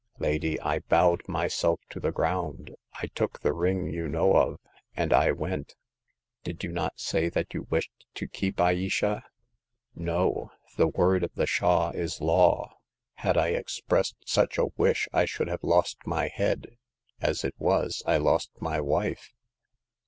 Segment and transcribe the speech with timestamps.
[0.17, 4.59] Lady, I bowed myself to the ground, I took the ring you know of,
[4.95, 5.75] and I went.*'
[6.43, 9.23] Did you not say that you wished to keep Ayesha?"
[9.95, 12.79] No; the word of the Shah is law.
[13.13, 16.77] Had I expressed such a wish I should have lost my head;
[17.19, 19.35] as it was, I lost my wife.